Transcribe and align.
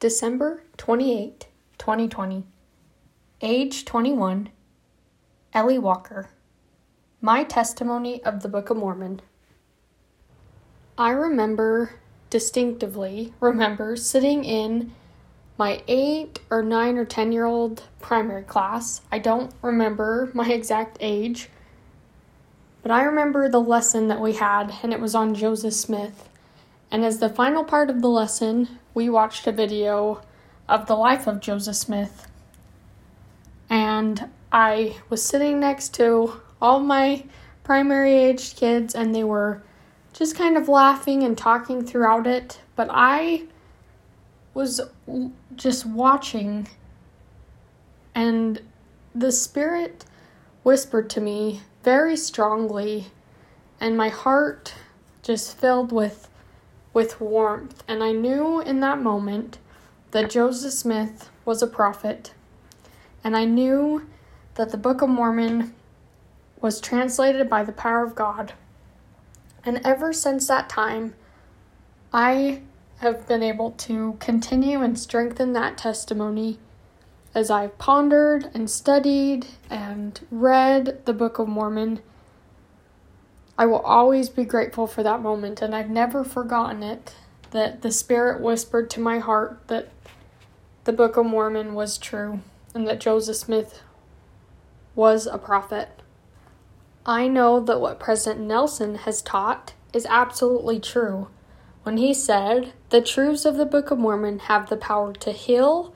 December 0.00 0.62
28, 0.78 1.46
2020. 1.76 2.44
Age 3.42 3.84
21. 3.84 4.48
Ellie 5.52 5.78
Walker. 5.78 6.30
My 7.20 7.44
testimony 7.44 8.24
of 8.24 8.40
the 8.40 8.48
Book 8.48 8.70
of 8.70 8.78
Mormon. 8.78 9.20
I 10.96 11.10
remember 11.10 11.96
distinctively 12.30 13.34
remember 13.40 13.94
sitting 13.94 14.42
in 14.42 14.94
my 15.58 15.82
8 15.86 16.40
or 16.48 16.62
9 16.62 16.96
or 16.96 17.04
10 17.04 17.32
year 17.32 17.44
old 17.44 17.82
primary 18.00 18.44
class. 18.44 19.02
I 19.12 19.18
don't 19.18 19.52
remember 19.60 20.30
my 20.32 20.48
exact 20.48 20.96
age, 21.00 21.50
but 22.82 22.90
I 22.90 23.02
remember 23.02 23.50
the 23.50 23.60
lesson 23.60 24.08
that 24.08 24.20
we 24.22 24.32
had 24.32 24.76
and 24.82 24.94
it 24.94 25.00
was 25.00 25.14
on 25.14 25.34
Joseph 25.34 25.74
Smith. 25.74 26.30
And 26.90 27.04
as 27.04 27.18
the 27.18 27.28
final 27.28 27.64
part 27.64 27.90
of 27.90 28.00
the 28.00 28.08
lesson, 28.08 28.79
we 28.94 29.08
watched 29.08 29.46
a 29.46 29.52
video 29.52 30.22
of 30.68 30.86
the 30.86 30.94
life 30.94 31.26
of 31.26 31.40
Joseph 31.40 31.76
Smith. 31.76 32.26
And 33.68 34.28
I 34.52 34.96
was 35.08 35.24
sitting 35.24 35.60
next 35.60 35.94
to 35.94 36.40
all 36.60 36.80
my 36.80 37.24
primary 37.62 38.14
aged 38.14 38.56
kids, 38.56 38.94
and 38.94 39.14
they 39.14 39.24
were 39.24 39.62
just 40.12 40.36
kind 40.36 40.56
of 40.56 40.68
laughing 40.68 41.22
and 41.22 41.36
talking 41.36 41.84
throughout 41.84 42.26
it. 42.26 42.60
But 42.74 42.88
I 42.90 43.44
was 44.54 44.80
just 45.54 45.86
watching, 45.86 46.68
and 48.14 48.60
the 49.14 49.32
Spirit 49.32 50.04
whispered 50.62 51.08
to 51.10 51.20
me 51.20 51.60
very 51.84 52.16
strongly, 52.16 53.06
and 53.80 53.96
my 53.96 54.08
heart 54.08 54.74
just 55.22 55.56
filled 55.56 55.92
with 55.92 56.28
with 56.92 57.20
warmth, 57.20 57.82
and 57.86 58.02
I 58.02 58.12
knew 58.12 58.60
in 58.60 58.80
that 58.80 59.00
moment 59.00 59.58
that 60.10 60.30
Joseph 60.30 60.72
Smith 60.72 61.30
was 61.44 61.62
a 61.62 61.66
prophet, 61.66 62.34
and 63.22 63.36
I 63.36 63.44
knew 63.44 64.06
that 64.54 64.70
the 64.70 64.76
Book 64.76 65.02
of 65.02 65.08
Mormon 65.08 65.74
was 66.60 66.80
translated 66.80 67.48
by 67.48 67.62
the 67.62 67.72
power 67.72 68.04
of 68.04 68.14
God. 68.14 68.52
And 69.64 69.80
ever 69.84 70.12
since 70.12 70.48
that 70.48 70.68
time, 70.68 71.14
I 72.12 72.62
have 72.98 73.26
been 73.26 73.42
able 73.42 73.70
to 73.72 74.16
continue 74.20 74.82
and 74.82 74.98
strengthen 74.98 75.52
that 75.54 75.78
testimony 75.78 76.58
as 77.34 77.50
I've 77.50 77.78
pondered 77.78 78.50
and 78.52 78.68
studied 78.68 79.46
and 79.70 80.20
read 80.30 81.06
the 81.06 81.12
Book 81.12 81.38
of 81.38 81.48
Mormon 81.48 82.00
I 83.60 83.66
will 83.66 83.80
always 83.80 84.30
be 84.30 84.46
grateful 84.46 84.86
for 84.86 85.02
that 85.02 85.20
moment, 85.20 85.60
and 85.60 85.74
I've 85.76 85.90
never 85.90 86.24
forgotten 86.24 86.82
it. 86.82 87.14
That 87.50 87.82
the 87.82 87.92
Spirit 87.92 88.40
whispered 88.40 88.88
to 88.88 89.00
my 89.00 89.18
heart 89.18 89.60
that 89.66 89.90
the 90.84 90.94
Book 90.94 91.18
of 91.18 91.26
Mormon 91.26 91.74
was 91.74 91.98
true 91.98 92.40
and 92.74 92.88
that 92.88 93.00
Joseph 93.00 93.36
Smith 93.36 93.82
was 94.94 95.26
a 95.26 95.36
prophet. 95.36 96.00
I 97.04 97.28
know 97.28 97.60
that 97.60 97.82
what 97.82 98.00
President 98.00 98.46
Nelson 98.46 98.94
has 98.94 99.20
taught 99.20 99.74
is 99.92 100.06
absolutely 100.08 100.80
true 100.80 101.28
when 101.82 101.98
he 101.98 102.14
said, 102.14 102.72
The 102.88 103.02
truths 103.02 103.44
of 103.44 103.58
the 103.58 103.66
Book 103.66 103.90
of 103.90 103.98
Mormon 103.98 104.38
have 104.38 104.70
the 104.70 104.76
power 104.78 105.12
to 105.12 105.32
heal, 105.32 105.92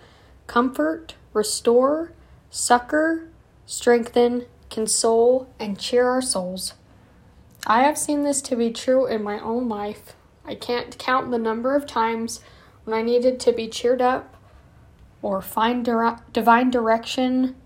comfort, 0.47 1.15
restore, 1.33 2.13
succor, 2.51 3.31
strengthen, 3.65 4.45
console, 4.69 5.49
and 5.59 5.81
cheer 5.81 6.07
our 6.11 6.21
souls. 6.21 6.75
I 7.67 7.83
have 7.85 7.97
seen 7.97 8.23
this 8.23 8.43
to 8.43 8.57
be 8.57 8.71
true 8.71 9.07
in 9.07 9.23
my 9.23 9.39
own 9.39 9.69
life. 9.69 10.15
I 10.45 10.55
can't 10.55 10.99
count 10.99 11.31
the 11.31 11.39
number 11.39 11.75
of 11.75 11.87
times 11.87 12.41
when 12.85 12.95
I 12.95 13.01
needed 13.01 13.41
to 13.41 13.53
be 13.53 13.69
cheered 13.69 14.03
up 14.03 14.37
or 15.23 15.41
find 15.41 15.83
dire- 15.83 16.21
divine 16.35 16.71
direction, 16.71 17.57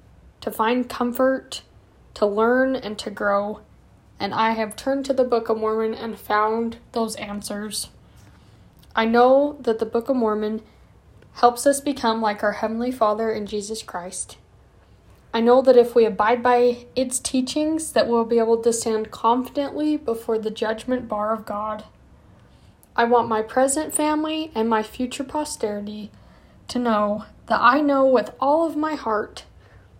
to 0.40 0.52
find 0.52 0.88
comfort, 0.88 1.62
to 2.14 2.26
learn, 2.26 2.76
and 2.76 2.96
to 3.00 3.10
grow. 3.10 3.60
And 4.20 4.32
I 4.32 4.52
have 4.52 4.76
turned 4.76 5.04
to 5.06 5.12
the 5.12 5.24
Book 5.24 5.48
of 5.48 5.58
Mormon 5.58 5.94
and 5.94 6.18
found 6.18 6.76
those 6.92 7.16
answers. 7.16 7.88
I 8.94 9.04
know 9.04 9.56
that 9.60 9.80
the 9.80 9.86
Book 9.86 10.08
of 10.08 10.16
Mormon 10.16 10.62
helps 11.34 11.66
us 11.66 11.80
become 11.80 12.20
like 12.20 12.44
our 12.44 12.52
Heavenly 12.52 12.92
Father 12.92 13.32
in 13.32 13.46
Jesus 13.46 13.82
Christ. 13.82 14.36
I 15.38 15.40
know 15.40 15.62
that 15.62 15.76
if 15.76 15.94
we 15.94 16.04
abide 16.04 16.42
by 16.42 16.86
its 16.96 17.20
teachings 17.20 17.92
that 17.92 18.08
we'll 18.08 18.24
be 18.24 18.40
able 18.40 18.60
to 18.60 18.72
stand 18.72 19.12
confidently 19.12 19.96
before 19.96 20.36
the 20.36 20.50
judgment 20.50 21.06
bar 21.06 21.32
of 21.32 21.46
God. 21.46 21.84
I 22.96 23.04
want 23.04 23.28
my 23.28 23.42
present 23.42 23.94
family 23.94 24.50
and 24.56 24.68
my 24.68 24.82
future 24.82 25.22
posterity 25.22 26.10
to 26.66 26.80
know 26.80 27.26
that 27.46 27.60
I 27.60 27.80
know 27.80 28.04
with 28.04 28.32
all 28.40 28.66
of 28.66 28.76
my 28.76 28.96
heart 28.96 29.44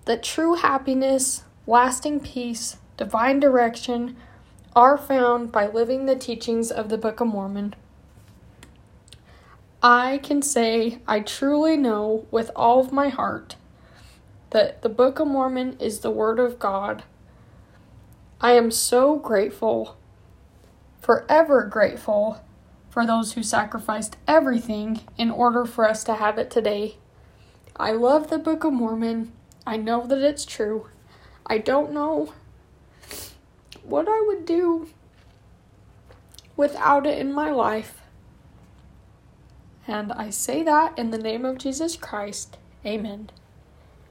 that 0.06 0.24
true 0.24 0.56
happiness, 0.56 1.44
lasting 1.68 2.18
peace, 2.18 2.78
divine 2.96 3.38
direction 3.38 4.16
are 4.74 4.98
found 4.98 5.52
by 5.52 5.68
living 5.68 6.06
the 6.06 6.16
teachings 6.16 6.72
of 6.72 6.88
the 6.88 6.98
Book 6.98 7.20
of 7.20 7.28
Mormon. 7.28 7.76
I 9.84 10.18
can 10.20 10.42
say 10.42 10.98
I 11.06 11.20
truly 11.20 11.76
know 11.76 12.26
with 12.32 12.50
all 12.56 12.80
of 12.80 12.90
my 12.90 13.08
heart 13.08 13.54
that 14.50 14.82
the 14.82 14.88
Book 14.88 15.18
of 15.18 15.28
Mormon 15.28 15.76
is 15.78 16.00
the 16.00 16.10
Word 16.10 16.38
of 16.38 16.58
God. 16.58 17.04
I 18.40 18.52
am 18.52 18.70
so 18.70 19.16
grateful, 19.16 19.96
forever 21.00 21.64
grateful, 21.64 22.42
for 22.88 23.06
those 23.06 23.32
who 23.32 23.42
sacrificed 23.42 24.16
everything 24.26 25.00
in 25.16 25.30
order 25.30 25.64
for 25.64 25.88
us 25.88 26.02
to 26.04 26.14
have 26.14 26.38
it 26.38 26.50
today. 26.50 26.96
I 27.76 27.92
love 27.92 28.30
the 28.30 28.38
Book 28.38 28.64
of 28.64 28.72
Mormon. 28.72 29.32
I 29.66 29.76
know 29.76 30.06
that 30.06 30.22
it's 30.22 30.44
true. 30.44 30.88
I 31.46 31.58
don't 31.58 31.92
know 31.92 32.32
what 33.82 34.08
I 34.08 34.22
would 34.26 34.44
do 34.44 34.88
without 36.56 37.06
it 37.06 37.18
in 37.18 37.32
my 37.32 37.50
life. 37.50 38.02
And 39.86 40.12
I 40.12 40.30
say 40.30 40.62
that 40.62 40.98
in 40.98 41.10
the 41.10 41.18
name 41.18 41.44
of 41.44 41.58
Jesus 41.58 41.96
Christ. 41.96 42.58
Amen. 42.84 43.30